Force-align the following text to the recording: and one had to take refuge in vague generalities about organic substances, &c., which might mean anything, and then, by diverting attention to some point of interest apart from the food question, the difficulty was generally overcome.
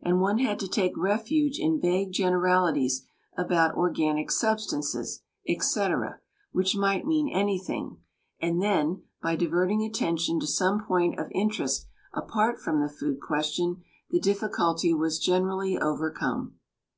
and 0.00 0.22
one 0.22 0.38
had 0.38 0.58
to 0.58 0.66
take 0.66 0.96
refuge 0.96 1.58
in 1.58 1.78
vague 1.78 2.12
generalities 2.12 3.04
about 3.36 3.74
organic 3.74 4.30
substances, 4.30 5.20
&c., 5.46 5.84
which 6.52 6.74
might 6.74 7.04
mean 7.06 7.28
anything, 7.28 7.98
and 8.40 8.62
then, 8.62 9.02
by 9.20 9.36
diverting 9.36 9.82
attention 9.82 10.40
to 10.40 10.46
some 10.46 10.82
point 10.82 11.18
of 11.18 11.26
interest 11.32 11.86
apart 12.14 12.58
from 12.58 12.80
the 12.80 12.88
food 12.88 13.20
question, 13.20 13.82
the 14.08 14.18
difficulty 14.18 14.94
was 14.94 15.18
generally 15.20 15.76
overcome. 15.78 16.54